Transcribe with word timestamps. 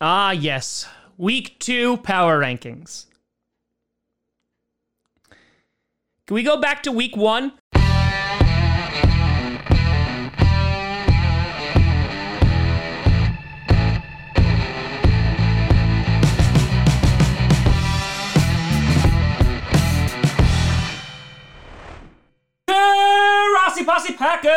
Ah, 0.00 0.32
yes. 0.32 0.88
Week 1.16 1.58
two 1.58 1.98
power 1.98 2.40
rankings. 2.40 3.06
Can 6.26 6.34
we 6.34 6.42
go 6.42 6.56
back 6.60 6.82
to 6.84 6.92
week 6.92 7.16
one? 7.16 7.52
Grassi 22.66 23.84
Posse 23.84 24.12
Packer 24.14 24.50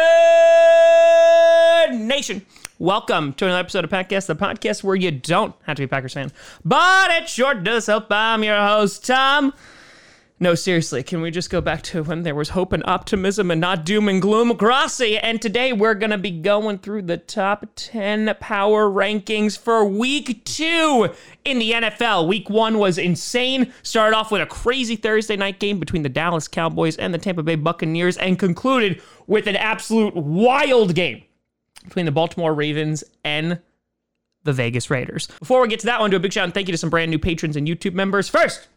Nation. 1.93 2.45
Welcome 2.80 3.34
to 3.34 3.46
another 3.46 3.62
episode 3.62 3.86
of 3.86 3.89
Packcast, 3.89 4.28
the 4.28 4.36
podcast 4.36 4.84
where 4.84 4.96
you 4.96 5.09
don't 5.09 5.55
have 5.64 5.77
to 5.77 5.82
be 5.82 5.86
a 5.86 5.88
Packers 5.88 6.14
fan, 6.14 6.32
but 6.64 7.09
it 7.09 7.27
sure 7.27 7.55
does 7.55 7.88
help. 7.88 8.05
I'm 8.12 8.44
your 8.44 8.55
host, 8.55 9.04
Tom. 9.04 9.55
No, 10.40 10.54
seriously, 10.54 11.02
can 11.02 11.21
we 11.21 11.32
just 11.32 11.49
go 11.49 11.59
back 11.59 11.82
to 11.82 12.04
when 12.04 12.21
there 12.21 12.35
was 12.35 12.49
hope 12.49 12.73
and 12.73 12.84
optimism 12.85 13.49
and 13.49 13.59
not 13.59 13.84
doom 13.84 14.08
and 14.08 14.21
gloom? 14.21 14.55
Grassi, 14.55 15.18
and 15.18 15.41
today 15.41 15.73
we're 15.73 15.95
going 15.95 16.12
to 16.12 16.20
be 16.20 16.30
going 16.30 16.77
through 16.77 17.02
the 17.02 17.18
top 17.18 17.66
10 17.76 18.35
power 18.40 18.88
rankings 18.88 19.57
for 19.57 19.84
week 19.84 20.46
two 20.46 21.09
in 21.46 21.57
the 21.57 21.71
NFL. 21.71 22.27
Week 22.27 22.48
one 22.48 22.77
was 22.77 22.99
insane. 22.99 23.73
Started 23.82 24.16
off 24.16 24.32
with 24.32 24.44
a 24.44 24.46
crazy 24.46 24.96
Thursday 24.96 25.35
night 25.35 25.59
game 25.59 25.80
between 25.80 26.04
the 26.04 26.09
Dallas 26.09 26.48
Cowboys 26.48 26.96
and 26.98 27.12
the 27.12 27.18
Tampa 27.18 27.41
Bay 27.41 27.55
Buccaneers 27.55 28.18
and 28.18 28.38
concluded 28.38 29.02
with 29.26 29.48
an 29.48 29.55
absolute 29.55 30.16
wild 30.16 30.94
game 30.94 31.23
between 31.88 32.05
the 32.05 32.12
Baltimore 32.12 32.54
Ravens 32.54 33.04
and 33.23 33.59
the 34.44 34.54
Vegas 34.54 34.90
Raiders. 34.90 35.27
Before 35.40 35.62
we 35.62 35.68
get 35.68 35.80
to 35.82 35.86
that 35.88 36.00
one, 36.00 36.10
do 36.10 36.18
a 36.18 36.20
big 36.20 36.34
shout 36.34 36.46
and 36.46 36.54
thank 36.54 36.68
you 36.68 36.72
to 36.72 36.77
some 36.77 36.90
brand 36.90 37.12
new 37.12 37.20
patrons 37.20 37.55
and 37.55 37.68
YouTube 37.68 37.94
members. 37.94 38.30
First, 38.30 38.68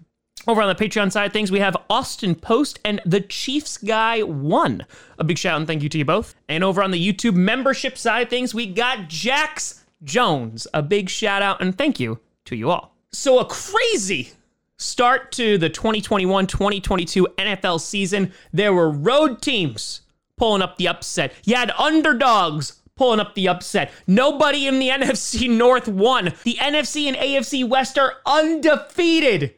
over 0.47 0.63
on 0.63 0.69
the 0.69 0.75
Patreon 0.75 1.13
side 1.13 1.33
things, 1.33 1.51
we 1.51 1.61
have 1.61 1.77
Austin 1.89 2.35
Post 2.35 2.79
and 2.85 3.01
the 3.05 3.21
Chiefs 3.21 3.77
Guy 3.77 4.23
One. 4.23 4.87
A 5.19 5.25
big 5.25 5.39
shout 5.39 5.59
and 5.59 5.67
thank 5.67 5.83
you 5.83 5.89
to 5.89 5.99
you 5.99 6.05
both. 6.05 6.35
And 6.49 6.65
over 6.65 6.83
on 6.83 6.91
the 6.91 7.13
YouTube 7.13 7.35
membership 7.35 7.99
side 7.99 8.31
things, 8.31 8.55
we 8.55 8.67
got 8.67 9.09
Jax 9.09 9.85
Jones. 10.03 10.67
A 10.73 10.83
big 10.83 11.09
shout 11.09 11.43
out 11.43 11.61
and 11.61 11.77
thank 11.77 12.01
you 12.01 12.19
to 12.47 12.57
you 12.57 12.71
all. 12.71 12.97
So, 13.13 13.39
a 13.39 13.45
crazy 13.45 14.31
start 14.77 15.31
to 15.33 15.59
the 15.59 15.69
2021 15.69 16.47
2022 16.47 17.29
NFL 17.39 17.81
season. 17.81 18.33
There 18.53 18.73
were 18.73 18.91
road 18.91 19.43
teams 19.43 20.03
pulling 20.41 20.63
up 20.63 20.79
the 20.79 20.89
upset, 20.89 21.35
you 21.45 21.55
had 21.55 21.71
underdogs 21.73 22.80
pulling 23.01 23.19
up 23.19 23.35
the 23.35 23.49
upset. 23.49 23.91
Nobody 24.07 24.67
in 24.67 24.79
the 24.79 24.89
NFC 24.91 25.49
North 25.49 25.89
won. 25.89 26.35
The 26.45 26.59
NFC 26.61 27.07
and 27.07 27.17
AFC 27.17 27.67
West 27.67 27.99
are 27.99 28.17
undefeated 28.27 29.55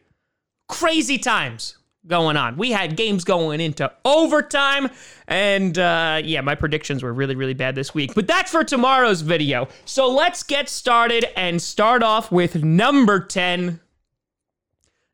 crazy 0.69 1.17
times 1.17 1.75
going 2.07 2.37
on. 2.37 2.55
We 2.55 2.71
had 2.71 2.95
games 2.95 3.25
going 3.25 3.59
into 3.59 3.91
overtime, 4.05 4.89
and 5.27 5.77
uh, 5.77 6.21
yeah, 6.23 6.39
my 6.39 6.55
predictions 6.55 7.03
were 7.03 7.11
really, 7.11 7.35
really 7.35 7.53
bad 7.53 7.75
this 7.75 7.93
week. 7.93 8.15
But 8.15 8.27
that's 8.27 8.49
for 8.49 8.63
tomorrow's 8.63 9.19
video. 9.19 9.67
So 9.83 10.09
let's 10.09 10.41
get 10.43 10.69
started 10.69 11.25
and 11.35 11.61
start 11.61 12.01
off 12.01 12.31
with 12.31 12.63
number 12.63 13.19
10 13.19 13.81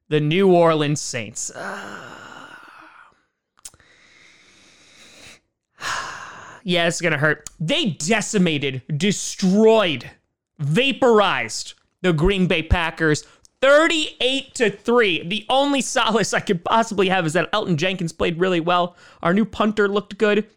the 0.10 0.20
New 0.20 0.54
Orleans 0.54 1.02
Saints. 1.02 1.52
Yeah, 6.64 6.88
it's 6.88 7.02
gonna 7.02 7.18
hurt. 7.18 7.50
They 7.60 7.92
decimated, 7.92 8.82
destroyed, 8.98 10.10
vaporized 10.60 11.74
the 12.02 12.14
Green 12.14 12.48
Bay 12.48 12.64
Packers 12.64 13.26
38 13.62 14.54
to 14.56 14.70
3. 14.70 15.28
The 15.28 15.46
only 15.50 15.82
solace 15.82 16.34
I 16.34 16.40
could 16.40 16.64
possibly 16.64 17.10
have 17.10 17.26
is 17.26 17.34
that 17.34 17.52
Elgton 17.52 17.76
Jenkins 17.76 18.14
played 18.14 18.40
really 18.40 18.60
well. 18.60 18.96
Our 19.22 19.34
new 19.34 19.46
punter 19.46 19.88
looked 19.88 20.18
good. 20.18 20.48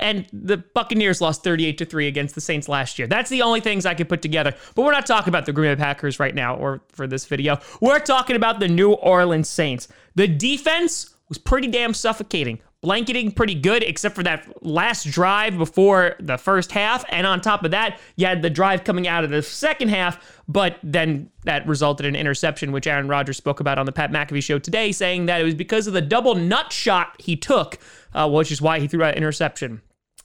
And 0.00 0.26
the 0.32 0.56
Buccaneers 0.56 1.20
lost 1.20 1.44
38 1.44 1.78
to 1.78 1.84
3 1.84 2.08
against 2.08 2.34
the 2.34 2.40
Saints 2.40 2.68
last 2.68 2.98
year. 2.98 3.06
That's 3.06 3.30
the 3.30 3.42
only 3.42 3.60
things 3.60 3.86
I 3.86 3.94
could 3.94 4.08
put 4.08 4.22
together. 4.22 4.52
But 4.74 4.82
we're 4.82 4.90
not 4.90 5.06
talking 5.06 5.28
about 5.28 5.46
the 5.46 5.52
Green 5.52 5.72
Bay 5.72 5.80
Packers 5.80 6.18
right 6.18 6.34
now 6.34 6.56
or 6.56 6.82
for 6.88 7.06
this 7.06 7.26
video. 7.26 7.60
We're 7.80 8.00
talking 8.00 8.34
about 8.34 8.58
the 8.58 8.66
New 8.66 8.92
Orleans 8.92 9.48
Saints. 9.48 9.86
The 10.16 10.26
defense 10.26 11.14
was 11.28 11.38
pretty 11.38 11.68
damn 11.68 11.94
suffocating 11.94 12.58
blanketing 12.84 13.32
pretty 13.32 13.54
good, 13.54 13.82
except 13.82 14.14
for 14.14 14.22
that 14.22 14.46
last 14.62 15.10
drive 15.10 15.56
before 15.58 16.16
the 16.20 16.36
first 16.36 16.70
half. 16.70 17.04
And 17.08 17.26
on 17.26 17.40
top 17.40 17.64
of 17.64 17.70
that, 17.70 17.98
you 18.16 18.26
had 18.26 18.42
the 18.42 18.50
drive 18.50 18.84
coming 18.84 19.08
out 19.08 19.24
of 19.24 19.30
the 19.30 19.42
second 19.42 19.88
half, 19.88 20.42
but 20.46 20.78
then 20.82 21.30
that 21.44 21.66
resulted 21.66 22.06
in 22.06 22.14
an 22.14 22.20
interception, 22.20 22.72
which 22.72 22.86
Aaron 22.86 23.08
Rodgers 23.08 23.38
spoke 23.38 23.60
about 23.60 23.78
on 23.78 23.86
the 23.86 23.92
Pat 23.92 24.12
McAfee 24.12 24.42
show 24.42 24.58
today, 24.58 24.92
saying 24.92 25.26
that 25.26 25.40
it 25.40 25.44
was 25.44 25.54
because 25.54 25.86
of 25.86 25.94
the 25.94 26.02
double 26.02 26.34
nut 26.34 26.72
shot 26.72 27.16
he 27.18 27.36
took, 27.36 27.78
uh, 28.12 28.28
which 28.28 28.52
is 28.52 28.60
why 28.60 28.78
he 28.78 28.86
threw 28.86 29.00
that 29.00 29.16
interception. 29.16 29.80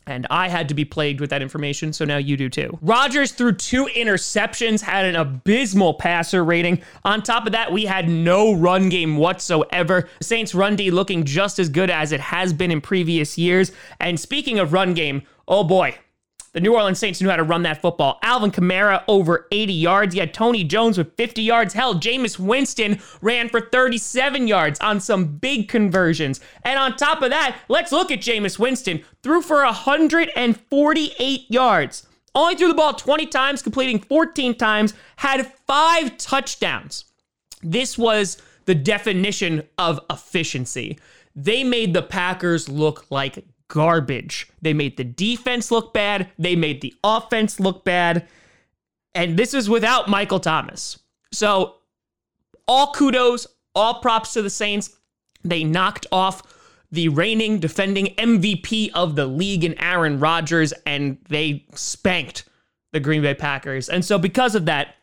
And 0.07 0.25
I 0.31 0.49
had 0.49 0.67
to 0.69 0.73
be 0.73 0.85
plagued 0.85 1.21
with 1.21 1.29
that 1.29 1.43
information, 1.43 1.93
so 1.93 2.03
now 2.03 2.17
you 2.17 2.35
do 2.35 2.49
too. 2.49 2.79
Rodgers 2.81 3.31
threw 3.31 3.51
two 3.51 3.85
interceptions, 3.95 4.81
had 4.81 5.05
an 5.05 5.15
abysmal 5.15 5.93
passer 5.93 6.43
rating. 6.43 6.81
On 7.05 7.21
top 7.21 7.45
of 7.45 7.51
that, 7.51 7.71
we 7.71 7.85
had 7.85 8.09
no 8.09 8.53
run 8.53 8.89
game 8.89 9.17
whatsoever. 9.17 10.09
Saints' 10.19 10.55
run 10.55 10.75
D 10.75 10.89
looking 10.89 11.25
just 11.25 11.59
as 11.59 11.69
good 11.69 11.91
as 11.91 12.11
it 12.11 12.21
has 12.21 12.53
been 12.53 12.71
in 12.71 12.81
previous 12.81 13.37
years. 13.37 13.71
And 13.99 14.19
speaking 14.19 14.57
of 14.57 14.73
run 14.73 14.95
game, 14.95 15.21
oh 15.47 15.63
boy, 15.63 15.95
the 16.51 16.59
New 16.59 16.73
Orleans 16.73 16.99
Saints 16.99 17.21
knew 17.21 17.29
how 17.29 17.35
to 17.35 17.43
run 17.43 17.63
that 17.63 17.81
football. 17.81 18.19
Alvin 18.23 18.51
Kamara 18.51 19.03
over 19.07 19.47
80 19.51 19.73
yards. 19.73 20.13
He 20.13 20.19
had 20.19 20.33
Tony 20.33 20.63
Jones 20.63 20.97
with 20.97 21.15
50 21.15 21.41
yards. 21.41 21.73
Hell, 21.73 21.95
Jameis 21.95 22.39
Winston 22.39 22.99
ran 23.21 23.49
for 23.49 23.61
37 23.61 24.47
yards 24.47 24.79
on 24.79 24.99
some 24.99 25.37
big 25.37 25.67
conversions. 25.67 26.39
And 26.63 26.79
on 26.79 26.95
top 26.95 27.21
of 27.21 27.29
that, 27.29 27.57
let's 27.67 27.91
look 27.91 28.11
at 28.11 28.19
Jameis 28.19 28.57
Winston. 28.57 29.03
Threw 29.21 29.41
for 29.41 29.63
148 29.63 31.51
yards. 31.51 32.07
Only 32.35 32.55
threw 32.55 32.67
the 32.67 32.73
ball 32.73 32.93
20 32.93 33.25
times, 33.27 33.61
completing 33.61 33.99
14 33.99 34.55
times, 34.55 34.93
had 35.17 35.51
five 35.67 36.17
touchdowns. 36.17 37.05
This 37.61 37.97
was 37.97 38.41
the 38.66 38.75
definition 38.75 39.63
of 39.77 39.99
efficiency. 40.09 40.99
They 41.35 41.63
made 41.63 41.93
the 41.93 42.01
Packers 42.01 42.69
look 42.69 43.05
like 43.09 43.43
garbage. 43.69 44.50
They 44.62 44.74
made 44.74 44.97
the 44.97 45.06
defense 45.06 45.72
look 45.72 45.94
bad, 45.94 46.30
they 46.38 46.56
made 46.56 46.81
the 46.81 46.94
offense 47.03 47.59
look 47.59 47.85
bad, 47.85 48.28
and 49.16 49.38
this 49.38 49.53
is 49.53 49.69
without 49.69 50.09
Michael 50.09 50.40
Thomas. 50.40 51.00
So, 51.31 51.75
all 52.68 52.94
kudos, 52.94 53.47
all 53.74 54.02
props 54.02 54.34
to 54.34 54.41
the 54.41 54.50
Saints. 54.50 54.97
They 55.44 55.63
knocked 55.63 56.06
off 56.12 56.44
the 56.91 57.09
reigning 57.09 57.59
defending 57.59 58.08
MVP 58.16 58.91
of 58.94 59.16
the 59.16 59.25
league 59.25 59.63
in 59.63 59.79
Aaron 59.81 60.19
Rodgers, 60.19 60.74
and 60.85 61.18
they 61.29 61.66
spanked 61.74 62.46
the 62.91 63.00
Green 63.00 63.22
Bay 63.22 63.35
Packers. 63.35 63.90
And 63.90 64.03
so, 64.03 64.18
because 64.18 64.56
of 64.56 64.66
that, 64.66 64.96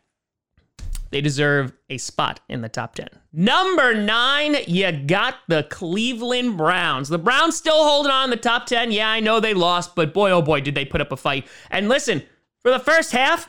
they 1.16 1.22
deserve 1.22 1.72
a 1.88 1.97
spot 1.97 2.41
in 2.47 2.60
the 2.60 2.69
top 2.69 2.94
10. 2.94 3.09
Number 3.32 3.94
nine, 3.94 4.54
you 4.66 4.93
got 4.93 5.37
the 5.49 5.62
Cleveland 5.62 6.59
Browns. 6.59 7.09
The 7.09 7.16
Browns 7.16 7.56
still 7.56 7.88
holding 7.88 8.12
on 8.12 8.28
the 8.28 8.37
top 8.37 8.66
10. 8.66 8.93
Yeah, 8.93 9.09
I 9.09 9.21
know 9.21 9.41
they 9.41 9.55
lost, 9.55 9.94
but 9.97 10.12
boy, 10.12 10.31
oh 10.31 10.43
boy, 10.43 10.60
did 10.60 10.75
they 10.75 10.84
put 10.84 11.00
up 11.00 11.12
a 11.12 11.16
fight. 11.16 11.47
And 11.71 11.88
listen, 11.88 12.22
for 12.60 12.71
the 12.71 12.78
first 12.78 13.12
half, 13.12 13.49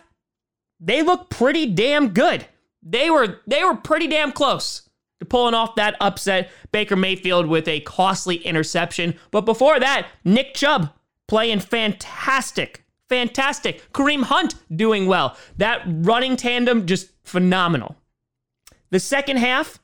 they 0.79 1.01
looked 1.01 1.29
pretty 1.29 1.65
damn 1.65 2.13
good. 2.13 2.47
They 2.81 3.09
were 3.09 3.41
they 3.47 3.65
were 3.65 3.75
pretty 3.75 4.07
damn 4.07 4.31
close 4.31 4.87
to 5.19 5.25
pulling 5.25 5.53
off 5.53 5.75
that 5.75 5.97
upset. 5.99 6.49
Baker 6.71 6.95
Mayfield 6.95 7.47
with 7.47 7.67
a 7.67 7.81
costly 7.81 8.37
interception. 8.37 9.13
But 9.31 9.41
before 9.41 9.77
that, 9.77 10.07
Nick 10.23 10.53
Chubb 10.53 10.93
playing 11.27 11.59
fantastic 11.59 12.85
fantastic. 13.09 13.91
Kareem 13.93 14.23
Hunt 14.23 14.55
doing 14.75 15.07
well. 15.07 15.37
That 15.57 15.81
running 15.85 16.35
tandem 16.35 16.85
just 16.85 17.09
phenomenal. 17.23 17.95
The 18.89 18.99
second 18.99 19.37
half, 19.37 19.79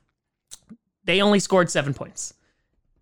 they 1.03 1.21
only 1.21 1.39
scored 1.39 1.69
seven 1.69 1.93
points, 1.93 2.33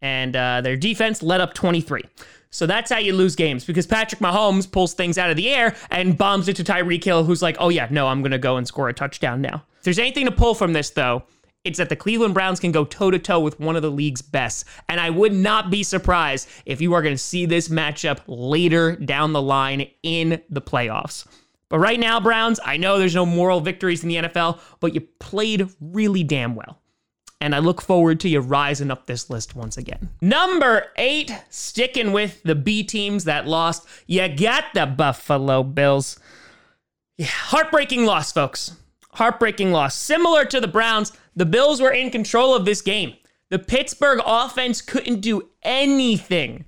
and 0.01 0.35
uh, 0.35 0.61
their 0.61 0.75
defense 0.75 1.21
led 1.21 1.41
up 1.41 1.53
23. 1.53 2.01
So 2.49 2.65
that's 2.65 2.91
how 2.91 2.97
you 2.97 3.13
lose 3.13 3.35
games 3.35 3.63
because 3.63 3.87
Patrick 3.87 4.19
Mahomes 4.19 4.69
pulls 4.69 4.93
things 4.93 5.17
out 5.17 5.29
of 5.29 5.37
the 5.37 5.49
air 5.49 5.75
and 5.89 6.17
bombs 6.17 6.49
it 6.49 6.57
to 6.57 6.63
Tyreek 6.63 7.03
Hill, 7.03 7.23
who's 7.23 7.41
like, 7.41 7.55
oh, 7.59 7.69
yeah, 7.69 7.87
no, 7.89 8.07
I'm 8.07 8.21
going 8.21 8.33
to 8.33 8.37
go 8.37 8.57
and 8.57 8.67
score 8.67 8.89
a 8.89 8.93
touchdown 8.93 9.41
now. 9.41 9.63
If 9.77 9.83
there's 9.83 9.99
anything 9.99 10.25
to 10.25 10.31
pull 10.31 10.53
from 10.53 10.73
this, 10.73 10.89
though, 10.89 11.23
it's 11.63 11.77
that 11.77 11.89
the 11.89 11.95
Cleveland 11.95 12.33
Browns 12.33 12.59
can 12.59 12.71
go 12.71 12.85
toe 12.85 13.11
to 13.11 13.19
toe 13.19 13.39
with 13.39 13.59
one 13.59 13.75
of 13.75 13.81
the 13.81 13.91
league's 13.91 14.21
best. 14.21 14.65
And 14.89 14.99
I 14.99 15.09
would 15.09 15.33
not 15.33 15.69
be 15.69 15.83
surprised 15.83 16.47
if 16.65 16.81
you 16.81 16.93
are 16.93 17.01
going 17.01 17.13
to 17.13 17.21
see 17.21 17.45
this 17.45 17.67
matchup 17.67 18.19
later 18.27 18.95
down 18.95 19.33
the 19.33 19.41
line 19.41 19.87
in 20.01 20.41
the 20.49 20.61
playoffs. 20.61 21.27
But 21.69 21.79
right 21.79 21.99
now, 21.99 22.19
Browns, 22.19 22.59
I 22.65 22.77
know 22.77 22.97
there's 22.97 23.15
no 23.15 23.25
moral 23.25 23.61
victories 23.61 24.03
in 24.03 24.09
the 24.09 24.15
NFL, 24.15 24.59
but 24.79 24.93
you 24.93 25.01
played 25.01 25.69
really 25.79 26.23
damn 26.23 26.55
well. 26.55 26.79
And 27.39 27.55
I 27.55 27.59
look 27.59 27.81
forward 27.81 28.19
to 28.19 28.29
you 28.29 28.39
rising 28.39 28.91
up 28.91 29.07
this 29.07 29.29
list 29.29 29.55
once 29.55 29.77
again. 29.77 30.09
Number 30.21 30.87
eight, 30.97 31.31
sticking 31.49 32.11
with 32.11 32.41
the 32.43 32.55
B 32.55 32.83
teams 32.83 33.23
that 33.23 33.47
lost. 33.47 33.87
You 34.05 34.27
got 34.27 34.65
the 34.73 34.85
Buffalo 34.85 35.63
Bills. 35.63 36.19
Yeah, 37.17 37.27
heartbreaking 37.27 38.05
loss, 38.05 38.31
folks 38.31 38.75
heartbreaking 39.13 39.71
loss. 39.71 39.95
Similar 39.95 40.45
to 40.45 40.59
the 40.59 40.67
Browns, 40.67 41.11
the 41.35 41.45
Bills 41.45 41.81
were 41.81 41.91
in 41.91 42.11
control 42.11 42.55
of 42.55 42.65
this 42.65 42.81
game. 42.81 43.15
The 43.49 43.59
Pittsburgh 43.59 44.21
offense 44.25 44.81
couldn't 44.81 45.21
do 45.21 45.49
anything 45.63 46.65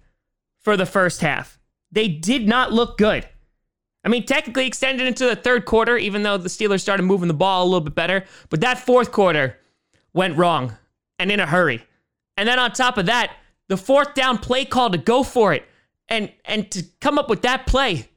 for 0.60 0.76
the 0.78 0.86
first 0.86 1.22
half. 1.22 1.60
They 1.92 2.08
did 2.08 2.48
not 2.48 2.74
look 2.74 2.98
good. 2.98 3.28
I 4.04 4.10
mean, 4.10 4.26
technically 4.26 4.68
extended 4.68 5.08
into 5.08 5.26
the 5.26 5.36
third 5.36 5.66
quarter, 5.66 5.98
even 5.98 6.24
though 6.24 6.38
the 6.38 6.50
Steelers 6.50 6.82
started 6.82 7.04
moving 7.04 7.30
the 7.30 7.34
ball 7.34 7.64
a 7.64 7.66
little 7.66 7.82
bit 7.82 7.96
better. 7.96 8.26
But 8.50 8.62
that 8.62 8.80
fourth 8.80 9.12
quarter 9.12 9.58
went 10.14 10.38
wrong 10.38 10.78
and 11.20 11.32
in 11.32 11.40
a 11.40 11.46
hurry. 11.46 11.84
And 12.38 12.48
then 12.48 12.60
on 12.60 12.72
top 12.72 12.98
of 12.98 13.06
that, 13.06 13.36
the 13.70 13.78
fourth 13.78 14.14
down 14.14 14.38
play 14.40 14.66
call 14.66 14.90
to 14.90 14.98
go 14.98 15.24
for 15.24 15.54
it 15.54 15.66
and 16.10 16.32
and 16.46 16.70
to 16.72 16.84
come 17.00 17.18
up 17.18 17.30
with 17.30 17.44
that 17.44 17.66
play 17.66 18.10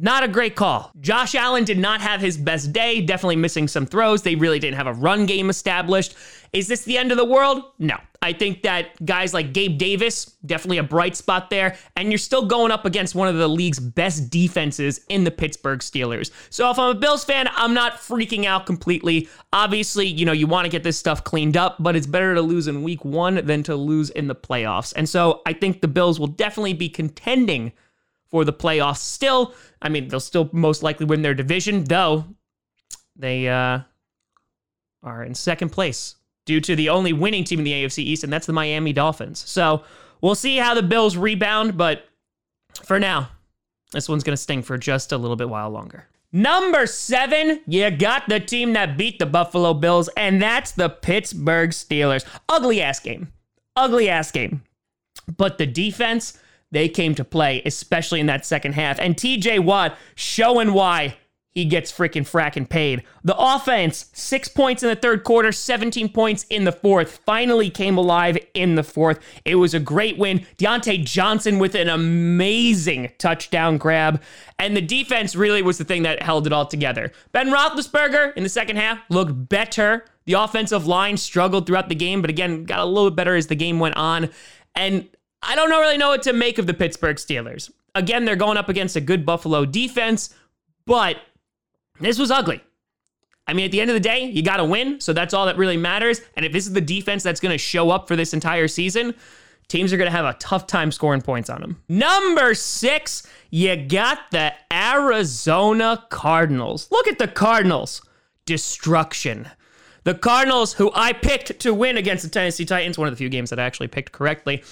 not 0.00 0.22
a 0.22 0.28
great 0.28 0.54
call. 0.54 0.92
Josh 1.00 1.34
Allen 1.34 1.64
did 1.64 1.78
not 1.78 2.00
have 2.00 2.20
his 2.20 2.36
best 2.36 2.72
day, 2.72 3.00
definitely 3.00 3.36
missing 3.36 3.66
some 3.66 3.86
throws. 3.86 4.22
They 4.22 4.36
really 4.36 4.58
didn't 4.58 4.76
have 4.76 4.86
a 4.86 4.92
run 4.92 5.26
game 5.26 5.50
established. 5.50 6.14
Is 6.52 6.68
this 6.68 6.84
the 6.84 6.96
end 6.96 7.10
of 7.10 7.18
the 7.18 7.24
world? 7.24 7.62
No. 7.78 7.96
I 8.22 8.32
think 8.32 8.62
that 8.62 9.04
guys 9.04 9.34
like 9.34 9.52
Gabe 9.52 9.78
Davis, 9.78 10.36
definitely 10.46 10.78
a 10.78 10.82
bright 10.82 11.14
spot 11.16 11.50
there. 11.50 11.76
And 11.96 12.10
you're 12.10 12.18
still 12.18 12.46
going 12.46 12.72
up 12.72 12.84
against 12.84 13.14
one 13.14 13.28
of 13.28 13.36
the 13.36 13.48
league's 13.48 13.78
best 13.78 14.30
defenses 14.30 15.00
in 15.08 15.24
the 15.24 15.30
Pittsburgh 15.30 15.80
Steelers. 15.80 16.30
So 16.50 16.70
if 16.70 16.78
I'm 16.78 16.96
a 16.96 16.98
Bills 16.98 17.24
fan, 17.24 17.48
I'm 17.54 17.74
not 17.74 17.94
freaking 17.94 18.44
out 18.44 18.66
completely. 18.66 19.28
Obviously, 19.52 20.06
you 20.06 20.24
know, 20.24 20.32
you 20.32 20.46
want 20.46 20.64
to 20.64 20.70
get 20.70 20.82
this 20.82 20.98
stuff 20.98 21.22
cleaned 21.24 21.56
up, 21.56 21.76
but 21.80 21.96
it's 21.96 22.06
better 22.06 22.34
to 22.34 22.40
lose 22.40 22.66
in 22.66 22.82
week 22.82 23.04
one 23.04 23.44
than 23.46 23.62
to 23.64 23.76
lose 23.76 24.10
in 24.10 24.26
the 24.26 24.34
playoffs. 24.34 24.92
And 24.96 25.08
so 25.08 25.42
I 25.44 25.52
think 25.52 25.80
the 25.80 25.88
Bills 25.88 26.18
will 26.18 26.28
definitely 26.28 26.74
be 26.74 26.88
contending 26.88 27.72
for 28.30 28.44
the 28.44 28.52
playoffs 28.52 28.98
still. 28.98 29.54
I 29.80 29.88
mean, 29.88 30.08
they'll 30.08 30.20
still 30.20 30.50
most 30.52 30.82
likely 30.82 31.06
win 31.06 31.22
their 31.22 31.34
division, 31.34 31.84
though 31.84 32.24
they 33.16 33.48
uh, 33.48 33.80
are 35.02 35.24
in 35.24 35.34
second 35.34 35.70
place 35.70 36.16
due 36.46 36.60
to 36.60 36.74
the 36.74 36.88
only 36.88 37.12
winning 37.12 37.44
team 37.44 37.58
in 37.58 37.64
the 37.64 37.72
AFC 37.72 37.98
East, 37.98 38.24
and 38.24 38.32
that's 38.32 38.46
the 38.46 38.52
Miami 38.52 38.92
Dolphins. 38.92 39.40
So 39.46 39.84
we'll 40.20 40.34
see 40.34 40.56
how 40.56 40.74
the 40.74 40.82
Bills 40.82 41.16
rebound, 41.16 41.76
but 41.76 42.04
for 42.84 42.98
now, 42.98 43.28
this 43.92 44.08
one's 44.08 44.24
going 44.24 44.34
to 44.34 44.42
sting 44.42 44.62
for 44.62 44.78
just 44.78 45.12
a 45.12 45.18
little 45.18 45.36
bit 45.36 45.48
while 45.48 45.70
longer. 45.70 46.06
Number 46.30 46.86
seven, 46.86 47.62
you 47.66 47.90
got 47.90 48.28
the 48.28 48.38
team 48.38 48.74
that 48.74 48.98
beat 48.98 49.18
the 49.18 49.26
Buffalo 49.26 49.72
Bills, 49.72 50.08
and 50.16 50.40
that's 50.42 50.72
the 50.72 50.90
Pittsburgh 50.90 51.70
Steelers. 51.70 52.24
Ugly 52.48 52.82
ass 52.82 53.00
game. 53.00 53.32
Ugly 53.76 54.10
ass 54.10 54.30
game. 54.30 54.62
But 55.36 55.58
the 55.58 55.66
defense, 55.66 56.38
they 56.70 56.88
came 56.88 57.14
to 57.14 57.24
play, 57.24 57.62
especially 57.64 58.20
in 58.20 58.26
that 58.26 58.44
second 58.44 58.72
half. 58.72 58.98
And 58.98 59.16
TJ 59.16 59.60
Watt 59.60 59.96
showing 60.14 60.72
why 60.72 61.16
he 61.58 61.64
gets 61.64 61.90
freaking 61.90 62.22
fracking 62.22 62.68
paid. 62.68 63.02
The 63.24 63.36
offense, 63.36 64.10
six 64.12 64.46
points 64.46 64.84
in 64.84 64.90
the 64.90 64.94
third 64.94 65.24
quarter, 65.24 65.50
17 65.50 66.10
points 66.10 66.44
in 66.50 66.62
the 66.62 66.70
fourth, 66.70 67.18
finally 67.26 67.68
came 67.68 67.98
alive 67.98 68.38
in 68.54 68.76
the 68.76 68.84
fourth. 68.84 69.18
It 69.44 69.56
was 69.56 69.74
a 69.74 69.80
great 69.80 70.18
win. 70.18 70.46
Diontae 70.56 71.04
Johnson 71.04 71.58
with 71.58 71.74
an 71.74 71.88
amazing 71.88 73.10
touchdown 73.18 73.76
grab. 73.76 74.22
And 74.60 74.76
the 74.76 74.80
defense 74.80 75.34
really 75.34 75.62
was 75.62 75.78
the 75.78 75.84
thing 75.84 76.02
that 76.02 76.22
held 76.22 76.46
it 76.46 76.52
all 76.52 76.66
together. 76.66 77.10
Ben 77.32 77.48
Roethlisberger 77.48 78.36
in 78.36 78.44
the 78.44 78.48
second 78.48 78.76
half 78.76 79.00
looked 79.08 79.48
better. 79.48 80.04
The 80.26 80.34
offensive 80.34 80.86
line 80.86 81.16
struggled 81.16 81.66
throughout 81.66 81.88
the 81.88 81.96
game, 81.96 82.20
but 82.20 82.30
again, 82.30 82.66
got 82.66 82.78
a 82.78 82.84
little 82.84 83.10
bit 83.10 83.16
better 83.16 83.34
as 83.34 83.48
the 83.48 83.56
game 83.56 83.80
went 83.80 83.96
on. 83.96 84.30
And 84.76 85.08
I 85.42 85.54
don't 85.54 85.70
really 85.70 85.98
know 85.98 86.08
what 86.08 86.22
to 86.22 86.32
make 86.32 86.58
of 86.58 86.66
the 86.66 86.74
Pittsburgh 86.74 87.16
Steelers. 87.16 87.70
Again, 87.94 88.24
they're 88.24 88.36
going 88.36 88.56
up 88.56 88.68
against 88.68 88.96
a 88.96 89.00
good 89.00 89.24
Buffalo 89.24 89.64
defense, 89.64 90.34
but 90.84 91.16
this 92.00 92.18
was 92.18 92.30
ugly. 92.30 92.60
I 93.46 93.54
mean, 93.54 93.64
at 93.64 93.72
the 93.72 93.80
end 93.80 93.90
of 93.90 93.94
the 93.94 94.00
day, 94.00 94.26
you 94.26 94.42
got 94.42 94.58
to 94.58 94.64
win, 94.64 95.00
so 95.00 95.12
that's 95.12 95.32
all 95.32 95.46
that 95.46 95.56
really 95.56 95.78
matters. 95.78 96.20
And 96.36 96.44
if 96.44 96.52
this 96.52 96.66
is 96.66 96.72
the 96.74 96.82
defense 96.82 97.22
that's 97.22 97.40
going 97.40 97.52
to 97.52 97.58
show 97.58 97.90
up 97.90 98.06
for 98.06 98.14
this 98.14 98.34
entire 98.34 98.68
season, 98.68 99.14
teams 99.68 99.92
are 99.92 99.96
going 99.96 100.10
to 100.10 100.16
have 100.16 100.26
a 100.26 100.34
tough 100.38 100.66
time 100.66 100.92
scoring 100.92 101.22
points 101.22 101.48
on 101.48 101.62
them. 101.62 101.82
Number 101.88 102.54
six, 102.54 103.26
you 103.50 103.74
got 103.76 104.30
the 104.32 104.52
Arizona 104.70 106.04
Cardinals. 106.10 106.88
Look 106.90 107.08
at 107.08 107.18
the 107.18 107.28
Cardinals. 107.28 108.02
Destruction. 108.44 109.48
The 110.04 110.14
Cardinals, 110.14 110.74
who 110.74 110.90
I 110.94 111.12
picked 111.14 111.58
to 111.60 111.72
win 111.72 111.96
against 111.96 112.24
the 112.24 112.30
Tennessee 112.30 112.64
Titans, 112.66 112.98
one 112.98 113.08
of 113.08 113.12
the 113.12 113.18
few 113.18 113.28
games 113.30 113.50
that 113.50 113.58
I 113.58 113.64
actually 113.64 113.88
picked 113.88 114.12
correctly 114.12 114.62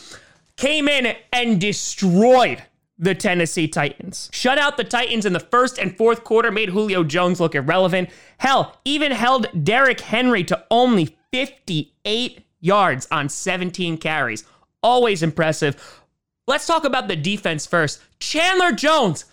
came 0.56 0.88
in 0.88 1.14
and 1.32 1.60
destroyed 1.60 2.62
the 2.98 3.14
Tennessee 3.14 3.68
Titans. 3.68 4.30
Shut 4.32 4.58
out 4.58 4.76
the 4.76 4.84
Titans 4.84 5.26
in 5.26 5.32
the 5.32 5.40
first 5.40 5.78
and 5.78 5.96
fourth 5.96 6.24
quarter, 6.24 6.50
made 6.50 6.70
Julio 6.70 7.04
Jones 7.04 7.40
look 7.40 7.54
irrelevant. 7.54 8.08
Hell, 8.38 8.78
even 8.84 9.12
held 9.12 9.64
Derrick 9.64 10.00
Henry 10.00 10.44
to 10.44 10.64
only 10.70 11.16
58 11.32 12.40
yards 12.60 13.06
on 13.10 13.28
17 13.28 13.98
carries. 13.98 14.44
Always 14.82 15.22
impressive. 15.22 16.02
Let's 16.46 16.66
talk 16.66 16.84
about 16.84 17.08
the 17.08 17.16
defense 17.16 17.66
first. 17.66 18.00
Chandler 18.18 18.72
Jones, 18.72 19.26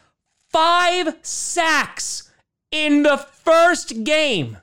five 0.49 1.15
sacks 1.21 2.31
in 2.71 3.03
the 3.03 3.17
first 3.17 4.03
game. 4.03 4.57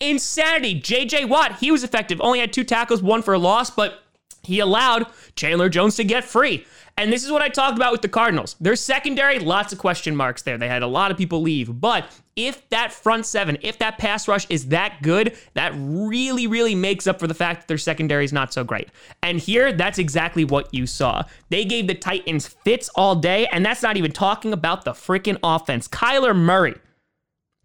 Insanity. 0.00 0.80
JJ 0.80 1.28
Watt, 1.28 1.58
he 1.58 1.70
was 1.70 1.82
effective. 1.82 2.20
Only 2.20 2.40
had 2.40 2.52
two 2.52 2.64
tackles, 2.64 3.02
one 3.02 3.22
for 3.22 3.34
a 3.34 3.38
loss, 3.38 3.70
but 3.70 4.02
he 4.48 4.60
allowed 4.60 5.06
Chandler 5.36 5.68
Jones 5.68 5.96
to 5.96 6.04
get 6.04 6.24
free. 6.24 6.66
And 6.96 7.12
this 7.12 7.22
is 7.22 7.30
what 7.30 7.42
I 7.42 7.48
talked 7.48 7.76
about 7.76 7.92
with 7.92 8.02
the 8.02 8.08
Cardinals. 8.08 8.56
Their 8.60 8.74
secondary, 8.74 9.38
lots 9.38 9.72
of 9.72 9.78
question 9.78 10.16
marks 10.16 10.42
there. 10.42 10.58
They 10.58 10.66
had 10.66 10.82
a 10.82 10.86
lot 10.88 11.12
of 11.12 11.16
people 11.16 11.42
leave. 11.42 11.80
But 11.80 12.10
if 12.34 12.68
that 12.70 12.92
front 12.92 13.26
seven, 13.26 13.58
if 13.60 13.78
that 13.78 13.98
pass 13.98 14.26
rush 14.26 14.46
is 14.48 14.68
that 14.68 15.00
good, 15.02 15.36
that 15.52 15.72
really, 15.76 16.46
really 16.48 16.74
makes 16.74 17.06
up 17.06 17.20
for 17.20 17.26
the 17.26 17.34
fact 17.34 17.60
that 17.60 17.68
their 17.68 17.78
secondary 17.78 18.24
is 18.24 18.32
not 18.32 18.52
so 18.52 18.64
great. 18.64 18.88
And 19.22 19.38
here, 19.38 19.70
that's 19.70 19.98
exactly 19.98 20.44
what 20.44 20.72
you 20.72 20.86
saw. 20.86 21.22
They 21.50 21.64
gave 21.64 21.86
the 21.86 21.94
Titans 21.94 22.48
fits 22.48 22.88
all 22.96 23.14
day, 23.14 23.46
and 23.52 23.64
that's 23.64 23.82
not 23.82 23.96
even 23.96 24.10
talking 24.10 24.52
about 24.52 24.84
the 24.84 24.92
freaking 24.92 25.38
offense. 25.42 25.86
Kyler 25.86 26.34
Murray, 26.34 26.74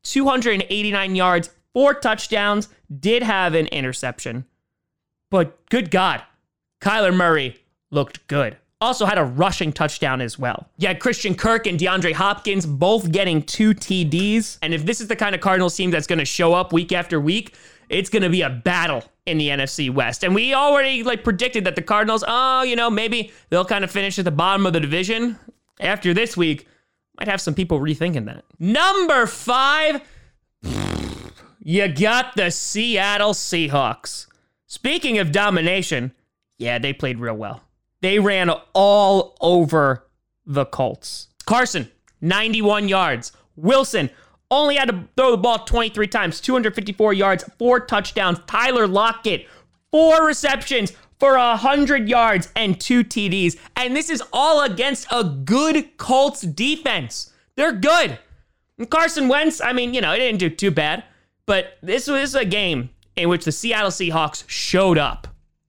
289 0.04 1.16
yards, 1.16 1.50
four 1.74 1.94
touchdowns, 1.96 2.68
did 3.00 3.24
have 3.24 3.56
an 3.56 3.68
interception. 3.68 4.46
But 5.32 5.68
good 5.72 5.90
God, 5.90 6.22
Kyler 6.84 7.16
Murray 7.16 7.56
looked 7.92 8.28
good. 8.28 8.58
Also 8.82 9.06
had 9.06 9.18
a 9.18 9.24
rushing 9.24 9.72
touchdown 9.72 10.20
as 10.20 10.38
well. 10.38 10.68
Had 10.82 11.00
Christian 11.00 11.34
Kirk 11.34 11.66
and 11.66 11.80
DeAndre 11.80 12.12
Hopkins 12.12 12.66
both 12.66 13.10
getting 13.10 13.42
two 13.42 13.74
TDs. 13.74 14.58
And 14.62 14.74
if 14.74 14.86
this 14.86 15.00
is 15.00 15.08
the 15.08 15.16
kind 15.16 15.34
of 15.34 15.40
Cardinals 15.40 15.78
team 15.78 15.92
that's 15.92 16.08
going 16.08 16.20
to 16.20 16.26
show 16.26 16.54
up 16.54 16.74
week 16.74 16.92
after 16.92 17.22
week, 17.22 17.56
it's 17.88 18.10
going 18.10 18.24
to 18.24 18.30
be 18.30 18.42
a 18.42 18.50
battle 18.50 19.06
in 19.26 19.38
the 19.38 19.48
NFC 19.48 19.90
West. 19.90 20.26
And 20.26 20.36
we 20.36 20.54
already 20.54 21.04
like 21.04 21.24
predicted 21.24 21.64
that 21.64 21.78
the 21.78 21.82
Cardinals, 21.82 22.26
oh, 22.28 22.64
you 22.64 22.76
know, 22.76 22.90
maybe 22.90 23.32
they'll 23.50 23.64
kind 23.64 23.86
of 23.86 23.92
finish 23.92 24.20
at 24.20 24.26
the 24.26 24.32
bottom 24.32 24.66
of 24.66 24.74
the 24.74 24.82
division. 24.82 25.40
After 25.80 26.14
this 26.14 26.36
week, 26.36 26.68
might 27.18 27.30
have 27.30 27.40
some 27.40 27.54
people 27.54 27.80
rethinking 27.80 28.26
that. 28.26 28.44
Number 28.60 29.26
5, 29.26 30.02
you 31.62 31.88
got 31.88 32.36
the 32.36 32.52
Seattle 32.52 33.34
Seahawks. 33.34 34.28
Speaking 34.68 35.20
of 35.20 35.32
domination, 35.32 36.12
yeah, 36.58 36.80
they 36.80 36.94
played 36.94 37.20
real 37.20 37.36
well. 37.36 37.64
They 38.02 38.20
ran 38.20 38.50
all 38.74 39.36
over 39.42 40.06
the 40.46 40.66
Colts. 40.66 41.30
Carson, 41.46 41.90
91 42.22 42.90
yards. 42.90 43.32
Wilson 43.56 44.10
only 44.52 44.76
had 44.76 44.90
to 44.90 45.08
throw 45.16 45.32
the 45.32 45.38
ball 45.38 45.60
23 45.60 46.08
times, 46.08 46.42
254 46.42 47.14
yards, 47.14 47.44
four 47.58 47.80
touchdowns. 47.80 48.40
Tyler 48.46 48.88
Lockett, 48.88 49.48
four 49.92 50.26
receptions 50.26 50.94
for 51.20 51.38
100 51.38 52.10
yards 52.10 52.52
and 52.56 52.80
two 52.80 53.04
TDs. 53.04 53.58
And 53.76 53.96
this 53.96 54.10
is 54.10 54.22
all 54.34 54.62
against 54.64 55.08
a 55.12 55.24
good 55.24 55.98
Colts 55.98 56.42
defense. 56.42 57.32
They're 57.56 57.72
good. 57.72 58.20
And 58.78 58.90
Carson 58.90 59.28
Wentz, 59.28 59.62
I 59.62 59.74
mean, 59.74 59.94
you 59.94 60.02
know, 60.02 60.12
he 60.12 60.20
didn't 60.20 60.40
do 60.40 60.50
too 60.50 60.72
bad, 60.72 61.04
but 61.46 61.78
this 61.82 62.08
was 62.08 62.36
a 62.36 62.46
game 62.46 62.90
in 63.16 63.30
which 63.30 63.46
the 63.46 63.52
Seattle 63.52 63.92
Seahawks 63.92 64.44
showed 64.48 64.98
up 64.98 65.28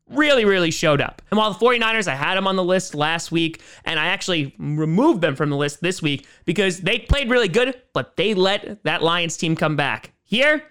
really, 0.09 0.45
really 0.45 0.71
showed 0.71 1.01
up. 1.01 1.23
And 1.31 1.39
while 1.39 1.53
the 1.53 1.59
49ers, 1.59 2.09
I 2.09 2.15
had 2.15 2.37
them 2.37 2.47
on 2.47 2.57
the 2.57 2.65
list 2.65 2.95
last 2.95 3.33
week, 3.33 3.63
and 3.85 3.99
I 3.99 4.07
actually 4.07 4.55
removed 4.59 5.21
them 5.21 5.37
from 5.37 5.51
the 5.51 5.57
list 5.57 5.81
this 5.81 6.03
week 6.03 6.27
because 6.45 6.81
they 6.81 6.99
played 6.99 7.31
really 7.31 7.49
good, 7.49 7.81
but 7.93 8.17
they 8.17 8.35
let 8.35 8.83
that 8.85 9.03
Lions 9.03 9.37
team 9.37 9.57
come 9.57 9.77
back. 9.77 10.13
Here, 10.23 10.65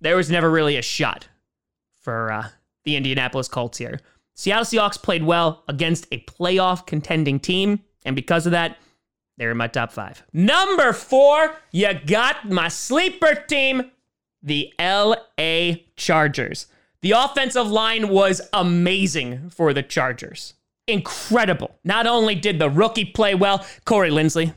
there 0.00 0.16
was 0.16 0.30
never 0.30 0.50
really 0.50 0.76
a 0.76 0.82
shot 0.82 1.28
for 2.00 2.32
uh, 2.32 2.48
the 2.84 2.96
Indianapolis 2.96 3.48
Colts 3.48 3.78
here. 3.78 4.00
Seattle 4.34 4.64
Seahawks 4.64 5.00
played 5.00 5.22
well 5.22 5.64
against 5.68 6.06
a 6.12 6.20
playoff 6.20 6.86
contending 6.86 7.38
team, 7.38 7.80
and 8.04 8.16
because 8.16 8.46
of 8.46 8.52
that, 8.52 8.78
they're 9.36 9.50
in 9.50 9.56
my 9.56 9.68
top 9.68 9.92
five. 9.92 10.22
Number 10.32 10.92
four, 10.92 11.56
you 11.72 11.92
got 11.94 12.50
my 12.50 12.68
sleeper 12.68 13.34
team, 13.34 13.90
the 14.42 14.72
LA 14.78 15.76
Chargers. 15.96 16.66
The 17.02 17.12
offensive 17.12 17.68
line 17.68 18.08
was 18.08 18.42
amazing 18.52 19.50
for 19.50 19.72
the 19.72 19.82
Chargers. 19.82 20.54
Incredible. 20.86 21.78
Not 21.84 22.06
only 22.06 22.34
did 22.34 22.58
the 22.58 22.68
rookie 22.68 23.04
play 23.04 23.34
well, 23.34 23.64
Corey 23.84 24.10
Linsley, 24.10 24.52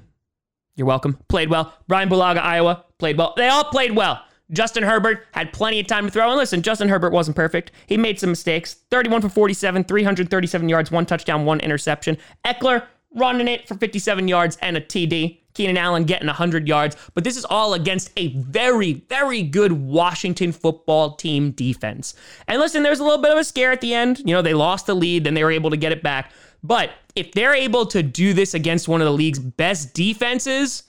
you're 0.75 0.87
welcome, 0.87 1.19
played 1.29 1.49
well. 1.49 1.73
Brian 1.87 2.09
Bulaga, 2.09 2.39
Iowa, 2.39 2.85
played 2.97 3.17
well. 3.17 3.33
They 3.37 3.47
all 3.47 3.65
played 3.65 3.95
well. 3.95 4.23
Justin 4.51 4.83
Herbert 4.83 5.25
had 5.31 5.53
plenty 5.53 5.79
of 5.79 5.87
time 5.87 6.05
to 6.05 6.11
throw. 6.11 6.29
And 6.29 6.37
listen, 6.37 6.61
Justin 6.61 6.89
Herbert 6.89 7.11
wasn't 7.11 7.35
perfect. 7.35 7.71
He 7.87 7.97
made 7.97 8.19
some 8.19 8.29
mistakes. 8.29 8.73
31 8.91 9.21
for 9.21 9.29
47, 9.29 9.83
337 9.85 10.69
yards, 10.69 10.91
one 10.91 11.05
touchdown, 11.05 11.45
one 11.45 11.59
interception. 11.59 12.17
Ekeler 12.45 12.85
running 13.15 13.47
it 13.47 13.67
for 13.67 13.75
57 13.75 14.27
yards 14.27 14.57
and 14.61 14.75
a 14.75 14.81
TD. 14.81 15.39
Keenan 15.53 15.77
Allen 15.77 16.03
getting 16.03 16.27
100 16.27 16.67
yards. 16.67 16.95
But 17.13 17.23
this 17.23 17.37
is 17.37 17.45
all 17.45 17.73
against 17.73 18.11
a 18.17 18.29
very, 18.29 18.93
very 18.93 19.43
good 19.43 19.71
Washington 19.71 20.51
football 20.51 21.15
team 21.15 21.51
defense. 21.51 22.15
And 22.47 22.59
listen, 22.59 22.83
there's 22.83 22.99
a 22.99 23.03
little 23.03 23.21
bit 23.21 23.31
of 23.31 23.37
a 23.37 23.43
scare 23.43 23.71
at 23.71 23.81
the 23.81 23.93
end. 23.93 24.19
You 24.19 24.33
know, 24.33 24.41
they 24.41 24.53
lost 24.53 24.85
the 24.85 24.95
lead, 24.95 25.23
then 25.23 25.33
they 25.33 25.43
were 25.43 25.51
able 25.51 25.69
to 25.69 25.77
get 25.77 25.91
it 25.91 26.03
back. 26.03 26.31
But 26.63 26.91
if 27.15 27.33
they're 27.33 27.55
able 27.55 27.85
to 27.87 28.01
do 28.01 28.33
this 28.33 28.53
against 28.53 28.87
one 28.87 29.01
of 29.01 29.05
the 29.05 29.13
league's 29.13 29.39
best 29.39 29.93
defenses, 29.93 30.83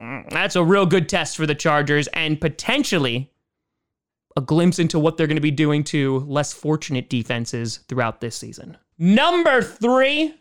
mm, 0.00 0.28
that's 0.30 0.56
a 0.56 0.64
real 0.64 0.86
good 0.86 1.08
test 1.08 1.36
for 1.36 1.46
the 1.46 1.54
Chargers 1.54 2.06
and 2.08 2.40
potentially 2.40 3.30
a 4.36 4.40
glimpse 4.40 4.78
into 4.78 4.98
what 4.98 5.16
they're 5.16 5.26
going 5.26 5.36
to 5.36 5.40
be 5.40 5.50
doing 5.50 5.82
to 5.84 6.20
less 6.20 6.52
fortunate 6.52 7.10
defenses 7.10 7.78
throughout 7.88 8.20
this 8.20 8.36
season. 8.36 8.76
Number 8.98 9.62
three, 9.62 10.34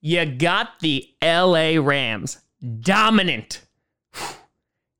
you 0.00 0.24
got 0.26 0.80
the 0.80 1.08
LA 1.22 1.78
Rams. 1.78 2.38
Dominant. 2.80 3.62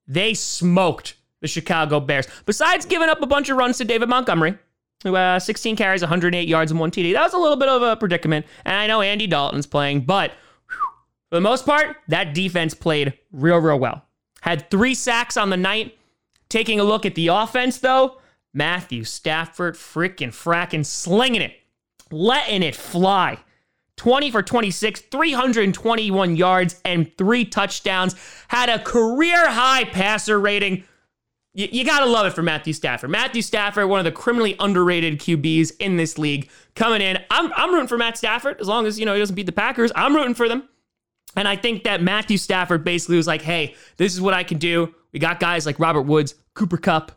They 0.07 0.35
smoked 0.35 1.15
the 1.41 1.49
Chicago 1.49 2.01
Bears. 2.01 2.27
Besides 2.47 2.87
giving 2.87 3.09
up 3.09 3.21
a 3.23 3.27
bunch 3.27 3.49
of 3.49 3.57
runs 3.57 3.79
to 3.79 3.85
David 3.85 4.09
Montgomery, 4.09 4.59
who 5.03 5.15
uh, 5.15 5.39
16 5.39 5.77
carries, 5.77 6.03
108 6.03 6.49
yards, 6.49 6.71
and 6.71 6.81
one 6.81 6.91
TD. 6.91 7.13
That 7.13 7.23
was 7.23 7.35
a 7.35 7.39
little 7.39 7.57
bit 7.57 7.69
of 7.69 7.83
a 7.83 7.97
predicament. 7.97 8.47
And 8.65 8.75
I 8.75 8.87
know 8.87 9.01
Andy 9.01 9.27
Dalton's 9.27 9.67
playing, 9.67 10.03
but 10.03 10.33
for 11.29 11.37
the 11.37 11.41
most 11.41 11.67
part, 11.67 11.97
that 12.09 12.35
defense 12.35 12.75
played 12.75 13.15
real, 13.33 13.59
real 13.59 13.79
well. 13.79 14.05
Had 14.41 14.71
three 14.71 14.95
sacks 14.95 15.37
on 15.37 15.51
the 15.51 15.57
night. 15.57 15.95
Taking 16.49 16.81
a 16.81 16.85
look 16.85 17.05
at 17.05 17.15
the 17.15 17.29
offense, 17.29 17.79
though, 17.79 18.19
Matthew 18.55 19.05
Stafford 19.05 19.75
freaking 19.75 20.29
fracking 20.29 20.87
slinging 20.87 21.43
it, 21.43 21.53
letting 22.11 22.63
it 22.63 22.75
fly. 22.75 23.39
20 23.99 24.31
for 24.31 24.43
26, 24.43 25.01
321 25.03 26.37
yards, 26.37 26.81
and 26.85 27.15
three 27.19 27.45
touchdowns. 27.45 28.15
Had 28.49 28.71
a 28.71 28.79
career 28.79 29.51
high 29.51 29.85
passer 29.85 30.41
rating. 30.41 30.85
You, 31.53 31.69
you 31.71 31.85
got 31.85 32.01
to 32.01 32.07
love 32.07 32.27
it 32.27 32.33
for 32.33 32.43
Matthew 32.43 32.73
Stafford. 32.73 33.11
Matthew 33.11 33.43
Stafford, 33.43 33.89
one 33.89 33.99
of 33.99 34.05
the 34.05 34.13
criminally 34.13 34.57
underrated 34.59 35.19
QBs 35.19 35.73
in 35.81 35.97
this 35.97 36.17
league, 36.17 36.49
coming 36.75 37.03
in. 37.03 37.19
I'm, 37.31 37.53
I'm 37.55 37.73
rooting 37.75 37.89
for 37.89 37.99
Matt 37.99 38.17
Stafford 38.17 38.61
as 38.61 38.69
long 38.69 38.87
as, 38.87 38.99
you 38.99 39.05
know, 39.05 39.13
he 39.13 39.21
doesn't 39.21 39.35
beat 39.35 39.47
the 39.47 39.53
Packers. 39.53 39.93
I'm 39.95 40.15
rooting 40.15 40.35
for 40.35 40.49
them. 40.49 40.69
And 41.37 41.47
I 41.47 41.57
think 41.57 41.85
that 41.85 42.03
Matthew 42.03 42.39
Stafford 42.39 42.85
basically 42.85 43.17
was 43.17 43.27
like, 43.27 43.43
hey, 43.43 43.75
this 43.97 44.15
is 44.15 44.21
what 44.21 44.33
I 44.33 44.45
can 44.45 44.59
do. 44.59 44.95
We 45.13 45.19
got 45.19 45.41
guys 45.41 45.67
like 45.67 45.79
Robert 45.79 46.03
Woods, 46.03 46.35
Cooper 46.55 46.79
Kupp. 46.79 47.13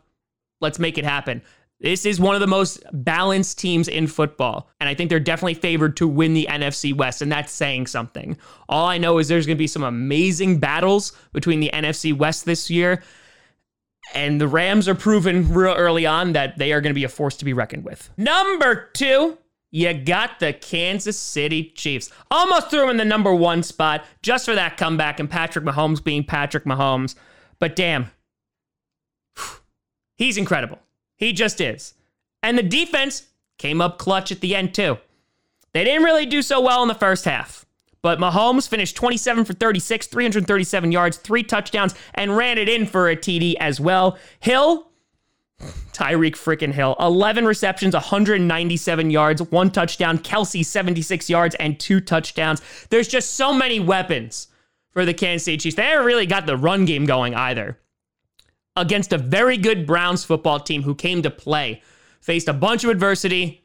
Let's 0.60 0.78
make 0.78 0.98
it 0.98 1.04
happen. 1.04 1.42
This 1.82 2.06
is 2.06 2.20
one 2.20 2.36
of 2.36 2.40
the 2.40 2.46
most 2.46 2.84
balanced 2.92 3.58
teams 3.58 3.88
in 3.88 4.06
football. 4.06 4.70
And 4.78 4.88
I 4.88 4.94
think 4.94 5.10
they're 5.10 5.18
definitely 5.18 5.54
favored 5.54 5.96
to 5.96 6.06
win 6.06 6.32
the 6.32 6.46
NFC 6.48 6.94
West. 6.94 7.20
And 7.20 7.30
that's 7.30 7.52
saying 7.52 7.88
something. 7.88 8.38
All 8.68 8.86
I 8.86 8.98
know 8.98 9.18
is 9.18 9.26
there's 9.26 9.46
going 9.46 9.56
to 9.56 9.62
be 9.62 9.66
some 9.66 9.82
amazing 9.82 10.60
battles 10.60 11.12
between 11.32 11.58
the 11.58 11.70
NFC 11.74 12.16
West 12.16 12.44
this 12.44 12.70
year. 12.70 13.02
And 14.14 14.40
the 14.40 14.46
Rams 14.46 14.88
are 14.88 14.94
proven 14.94 15.52
real 15.52 15.74
early 15.74 16.06
on 16.06 16.32
that 16.34 16.56
they 16.56 16.72
are 16.72 16.80
going 16.80 16.92
to 16.92 16.98
be 16.98 17.04
a 17.04 17.08
force 17.08 17.36
to 17.38 17.44
be 17.44 17.52
reckoned 17.52 17.84
with. 17.84 18.10
Number 18.16 18.88
two, 18.94 19.38
you 19.72 19.92
got 19.92 20.38
the 20.38 20.52
Kansas 20.52 21.18
City 21.18 21.72
Chiefs. 21.74 22.10
Almost 22.30 22.70
threw 22.70 22.80
them 22.80 22.90
in 22.90 22.96
the 22.96 23.04
number 23.04 23.34
one 23.34 23.64
spot 23.64 24.04
just 24.22 24.44
for 24.44 24.54
that 24.54 24.76
comeback 24.76 25.18
and 25.18 25.28
Patrick 25.28 25.64
Mahomes 25.64 26.02
being 26.02 26.22
Patrick 26.22 26.64
Mahomes. 26.64 27.16
But 27.58 27.74
damn, 27.74 28.10
he's 30.16 30.36
incredible. 30.36 30.78
He 31.22 31.32
just 31.32 31.60
is. 31.60 31.94
And 32.42 32.58
the 32.58 32.64
defense 32.64 33.28
came 33.56 33.80
up 33.80 33.96
clutch 33.96 34.32
at 34.32 34.40
the 34.40 34.56
end, 34.56 34.74
too. 34.74 34.98
They 35.72 35.84
didn't 35.84 36.02
really 36.02 36.26
do 36.26 36.42
so 36.42 36.60
well 36.60 36.82
in 36.82 36.88
the 36.88 36.94
first 36.94 37.24
half. 37.26 37.64
But 38.02 38.18
Mahomes 38.18 38.68
finished 38.68 38.96
27 38.96 39.44
for 39.44 39.52
36, 39.52 40.08
337 40.08 40.90
yards, 40.90 41.18
three 41.18 41.44
touchdowns, 41.44 41.94
and 42.14 42.36
ran 42.36 42.58
it 42.58 42.68
in 42.68 42.86
for 42.86 43.08
a 43.08 43.14
TD 43.14 43.54
as 43.60 43.80
well. 43.80 44.18
Hill, 44.40 44.88
Tyreek 45.92 46.34
freaking 46.34 46.72
Hill, 46.72 46.96
11 46.98 47.46
receptions, 47.46 47.94
197 47.94 49.10
yards, 49.12 49.42
one 49.42 49.70
touchdown. 49.70 50.18
Kelce, 50.18 50.66
76 50.66 51.30
yards, 51.30 51.54
and 51.60 51.78
two 51.78 52.00
touchdowns. 52.00 52.60
There's 52.90 53.06
just 53.06 53.34
so 53.34 53.54
many 53.54 53.78
weapons 53.78 54.48
for 54.90 55.04
the 55.04 55.14
Kansas 55.14 55.44
City 55.44 55.58
Chiefs. 55.58 55.76
They 55.76 55.84
haven't 55.84 56.04
really 56.04 56.26
got 56.26 56.46
the 56.46 56.56
run 56.56 56.84
game 56.84 57.04
going 57.04 57.36
either 57.36 57.78
against 58.76 59.12
a 59.12 59.18
very 59.18 59.56
good 59.56 59.86
Browns 59.86 60.24
football 60.24 60.60
team 60.60 60.82
who 60.82 60.94
came 60.94 61.22
to 61.22 61.30
play, 61.30 61.82
faced 62.20 62.48
a 62.48 62.52
bunch 62.52 62.84
of 62.84 62.90
adversity, 62.90 63.62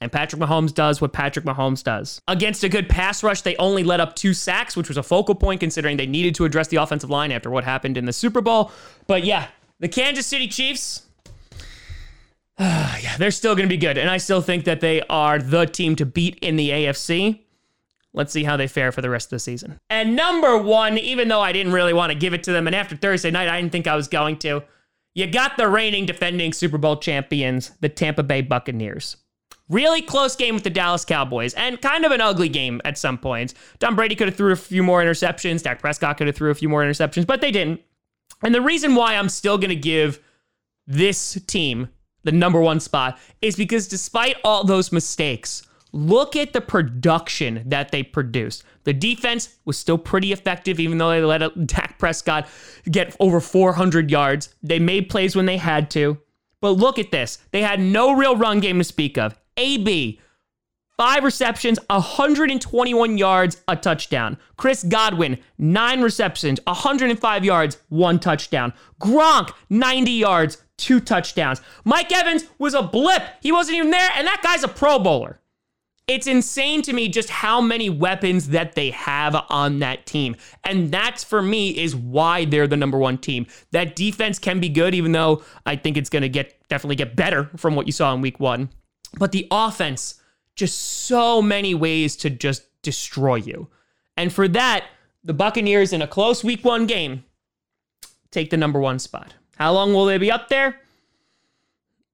and 0.00 0.10
Patrick 0.10 0.40
Mahomes 0.40 0.74
does 0.74 1.00
what 1.00 1.12
Patrick 1.12 1.44
Mahomes 1.44 1.84
does. 1.84 2.22
Against 2.26 2.64
a 2.64 2.68
good 2.68 2.88
pass 2.88 3.22
rush, 3.22 3.42
they 3.42 3.54
only 3.56 3.84
let 3.84 4.00
up 4.00 4.16
two 4.16 4.32
sacks, 4.32 4.76
which 4.76 4.88
was 4.88 4.96
a 4.96 5.02
focal 5.02 5.34
point 5.34 5.60
considering 5.60 5.98
they 5.98 6.06
needed 6.06 6.34
to 6.36 6.46
address 6.46 6.68
the 6.68 6.76
offensive 6.76 7.10
line 7.10 7.30
after 7.30 7.50
what 7.50 7.64
happened 7.64 7.98
in 7.98 8.06
the 8.06 8.12
Super 8.12 8.40
Bowl. 8.40 8.72
But 9.06 9.24
yeah, 9.24 9.48
the 9.78 9.88
Kansas 9.88 10.26
City 10.26 10.48
Chiefs, 10.48 11.02
uh, 12.58 12.96
yeah, 13.02 13.18
they're 13.18 13.30
still 13.30 13.54
going 13.54 13.68
to 13.68 13.72
be 13.72 13.78
good. 13.78 13.98
And 13.98 14.08
I 14.08 14.16
still 14.16 14.40
think 14.40 14.64
that 14.64 14.80
they 14.80 15.02
are 15.02 15.38
the 15.38 15.66
team 15.66 15.96
to 15.96 16.06
beat 16.06 16.38
in 16.38 16.56
the 16.56 16.70
AFC. 16.70 17.40
Let's 18.12 18.32
see 18.32 18.44
how 18.44 18.56
they 18.56 18.66
fare 18.66 18.90
for 18.90 19.02
the 19.02 19.10
rest 19.10 19.26
of 19.26 19.30
the 19.30 19.38
season. 19.38 19.78
And 19.88 20.16
number 20.16 20.58
one, 20.58 20.98
even 20.98 21.28
though 21.28 21.40
I 21.40 21.52
didn't 21.52 21.72
really 21.72 21.92
want 21.92 22.10
to 22.10 22.18
give 22.18 22.34
it 22.34 22.42
to 22.44 22.52
them, 22.52 22.66
and 22.66 22.74
after 22.74 22.96
Thursday 22.96 23.30
night, 23.30 23.48
I 23.48 23.60
didn't 23.60 23.72
think 23.72 23.86
I 23.86 23.94
was 23.94 24.08
going 24.08 24.38
to, 24.38 24.64
you 25.14 25.26
got 25.26 25.56
the 25.56 25.68
reigning 25.68 26.06
defending 26.06 26.52
Super 26.52 26.78
Bowl 26.78 26.96
champions, 26.96 27.72
the 27.80 27.88
Tampa 27.88 28.22
Bay 28.22 28.42
Buccaneers. 28.42 29.16
Really 29.68 30.02
close 30.02 30.34
game 30.34 30.54
with 30.54 30.64
the 30.64 30.70
Dallas 30.70 31.04
Cowboys, 31.04 31.54
and 31.54 31.80
kind 31.80 32.04
of 32.04 32.10
an 32.10 32.20
ugly 32.20 32.48
game 32.48 32.80
at 32.84 32.98
some 32.98 33.16
points. 33.16 33.54
Tom 33.78 33.94
Brady 33.94 34.16
could 34.16 34.26
have 34.26 34.36
threw 34.36 34.52
a 34.52 34.56
few 34.56 34.82
more 34.82 35.00
interceptions. 35.00 35.62
Dak 35.62 35.80
Prescott 35.80 36.18
could 36.18 36.26
have 36.26 36.34
threw 36.34 36.50
a 36.50 36.54
few 36.54 36.68
more 36.68 36.82
interceptions, 36.82 37.24
but 37.24 37.40
they 37.40 37.52
didn't. 37.52 37.80
And 38.42 38.52
the 38.52 38.60
reason 38.60 38.96
why 38.96 39.14
I'm 39.14 39.28
still 39.28 39.58
going 39.58 39.70
to 39.70 39.76
give 39.76 40.20
this 40.86 41.40
team 41.46 41.88
the 42.24 42.32
number 42.32 42.60
one 42.60 42.80
spot 42.80 43.18
is 43.40 43.54
because 43.54 43.86
despite 43.86 44.36
all 44.42 44.64
those 44.64 44.90
mistakes, 44.90 45.62
Look 45.92 46.36
at 46.36 46.52
the 46.52 46.60
production 46.60 47.62
that 47.66 47.90
they 47.90 48.02
produced. 48.02 48.64
The 48.84 48.92
defense 48.92 49.56
was 49.64 49.76
still 49.78 49.98
pretty 49.98 50.32
effective, 50.32 50.78
even 50.78 50.98
though 50.98 51.10
they 51.10 51.22
let 51.22 51.66
Dak 51.66 51.98
Prescott 51.98 52.46
get 52.90 53.16
over 53.18 53.40
400 53.40 54.10
yards. 54.10 54.54
They 54.62 54.78
made 54.78 55.08
plays 55.08 55.34
when 55.34 55.46
they 55.46 55.56
had 55.56 55.90
to. 55.90 56.18
But 56.60 56.72
look 56.72 56.98
at 56.98 57.10
this. 57.10 57.38
They 57.50 57.62
had 57.62 57.80
no 57.80 58.12
real 58.12 58.36
run 58.36 58.60
game 58.60 58.78
to 58.78 58.84
speak 58.84 59.18
of. 59.18 59.38
AB, 59.56 60.20
five 60.96 61.24
receptions, 61.24 61.78
121 61.88 63.18
yards, 63.18 63.62
a 63.66 63.74
touchdown. 63.74 64.36
Chris 64.56 64.84
Godwin, 64.84 65.38
nine 65.58 66.02
receptions, 66.02 66.60
105 66.66 67.44
yards, 67.44 67.78
one 67.88 68.20
touchdown. 68.20 68.72
Gronk, 69.00 69.52
90 69.70 70.12
yards, 70.12 70.62
two 70.76 71.00
touchdowns. 71.00 71.60
Mike 71.84 72.12
Evans 72.12 72.44
was 72.58 72.74
a 72.74 72.82
blip. 72.82 73.22
He 73.40 73.50
wasn't 73.50 73.78
even 73.78 73.90
there, 73.90 74.10
and 74.14 74.26
that 74.26 74.42
guy's 74.42 74.62
a 74.62 74.68
Pro 74.68 74.98
Bowler. 74.98 75.40
It's 76.10 76.26
insane 76.26 76.82
to 76.82 76.92
me 76.92 77.08
just 77.08 77.30
how 77.30 77.60
many 77.60 77.88
weapons 77.88 78.48
that 78.48 78.74
they 78.74 78.90
have 78.90 79.36
on 79.48 79.78
that 79.78 80.06
team. 80.06 80.34
And 80.64 80.90
that's 80.90 81.22
for 81.22 81.40
me 81.40 81.78
is 81.78 81.94
why 81.94 82.46
they're 82.46 82.66
the 82.66 82.76
number 82.76 82.98
one 82.98 83.16
team. 83.16 83.46
That 83.70 83.94
defense 83.94 84.40
can 84.40 84.58
be 84.58 84.68
good, 84.68 84.92
even 84.92 85.12
though 85.12 85.44
I 85.64 85.76
think 85.76 85.96
it's 85.96 86.10
going 86.10 86.22
to 86.22 86.28
get 86.28 86.56
definitely 86.68 86.96
get 86.96 87.14
better 87.14 87.48
from 87.56 87.76
what 87.76 87.86
you 87.86 87.92
saw 87.92 88.12
in 88.12 88.22
week 88.22 88.40
one. 88.40 88.70
But 89.20 89.30
the 89.30 89.46
offense, 89.52 90.20
just 90.56 90.76
so 91.06 91.40
many 91.40 91.76
ways 91.76 92.16
to 92.16 92.30
just 92.30 92.64
destroy 92.82 93.36
you. 93.36 93.68
And 94.16 94.32
for 94.32 94.48
that, 94.48 94.86
the 95.22 95.32
Buccaneers 95.32 95.92
in 95.92 96.02
a 96.02 96.08
close 96.08 96.42
week 96.42 96.64
one 96.64 96.88
game 96.88 97.22
take 98.32 98.50
the 98.50 98.56
number 98.56 98.80
one 98.80 98.98
spot. 98.98 99.34
How 99.58 99.72
long 99.72 99.94
will 99.94 100.06
they 100.06 100.18
be 100.18 100.32
up 100.32 100.48
there? 100.48 100.80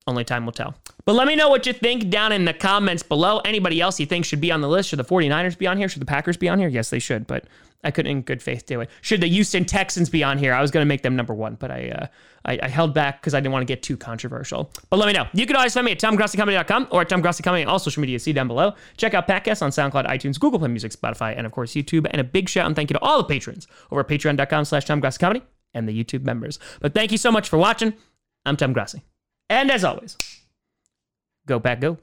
Only 0.08 0.24
time 0.24 0.44
will 0.44 0.52
tell. 0.52 0.74
But 1.04 1.14
let 1.14 1.26
me 1.26 1.34
know 1.34 1.48
what 1.48 1.66
you 1.66 1.72
think 1.72 2.10
down 2.10 2.30
in 2.30 2.44
the 2.44 2.54
comments 2.54 3.02
below. 3.02 3.40
Anybody 3.40 3.80
else 3.80 3.98
you 3.98 4.06
think 4.06 4.24
should 4.24 4.40
be 4.40 4.52
on 4.52 4.60
the 4.60 4.68
list? 4.68 4.90
Should 4.90 5.00
the 5.00 5.04
49ers 5.04 5.58
be 5.58 5.66
on 5.66 5.78
here? 5.78 5.88
Should 5.88 6.02
the 6.02 6.06
Packers 6.06 6.36
be 6.36 6.48
on 6.48 6.60
here? 6.60 6.68
Yes, 6.68 6.90
they 6.90 7.00
should, 7.00 7.26
but 7.26 7.44
I 7.82 7.90
couldn't 7.90 8.10
in 8.10 8.22
good 8.22 8.42
faith 8.42 8.66
do 8.66 8.80
it. 8.80 8.90
Should 9.00 9.20
the 9.20 9.28
Houston 9.28 9.64
Texans 9.64 10.08
be 10.08 10.22
on 10.22 10.38
here? 10.38 10.52
I 10.52 10.60
was 10.60 10.70
going 10.70 10.82
to 10.82 10.88
make 10.88 11.02
them 11.02 11.16
number 11.16 11.34
one, 11.34 11.56
but 11.56 11.70
I 11.70 11.90
uh, 11.90 12.06
I, 12.44 12.58
I, 12.62 12.68
held 12.68 12.94
back 12.94 13.20
because 13.20 13.34
I 13.34 13.40
didn't 13.40 13.52
want 13.52 13.62
to 13.62 13.66
get 13.66 13.82
too 13.82 13.96
controversial. 13.96 14.70
But 14.88 14.98
let 14.98 15.06
me 15.06 15.12
know. 15.12 15.26
You 15.32 15.46
can 15.46 15.56
always 15.56 15.74
find 15.74 15.84
me 15.84 15.92
at 15.92 15.98
TomGrassiComedy.com 15.98 16.88
or 16.90 17.00
at 17.02 17.08
TomGrassiComedy 17.08 17.62
on 17.62 17.68
all 17.68 17.80
social 17.80 18.00
media. 18.00 18.18
See 18.20 18.32
down 18.32 18.46
below. 18.46 18.74
Check 18.96 19.14
out 19.14 19.26
podcasts 19.26 19.62
on 19.62 19.70
SoundCloud, 19.70 20.06
iTunes, 20.06 20.38
Google 20.38 20.60
Play 20.60 20.68
Music, 20.68 20.92
Spotify, 20.92 21.36
and 21.36 21.46
of 21.46 21.52
course 21.52 21.72
YouTube. 21.72 22.06
And 22.10 22.20
a 22.20 22.24
big 22.24 22.48
shout 22.48 22.66
and 22.66 22.76
thank 22.76 22.90
you 22.90 22.94
to 22.94 23.00
all 23.00 23.18
the 23.18 23.24
patrons 23.24 23.66
over 23.90 24.00
at 24.00 24.08
patreon.com 24.08 24.64
slash 24.64 24.86
TomGrassiComedy 24.86 25.42
and 25.74 25.88
the 25.88 26.04
YouTube 26.04 26.22
members. 26.22 26.58
But 26.80 26.94
thank 26.94 27.12
you 27.12 27.18
so 27.18 27.32
much 27.32 27.48
for 27.48 27.58
watching. 27.58 27.94
I'm 28.44 28.56
Tom 28.56 28.72
Grassi. 28.72 29.02
And 29.48 29.70
as 29.70 29.84
always, 29.84 30.16
Go 31.46 31.60
Pack, 31.60 31.80
Go. 31.80 31.98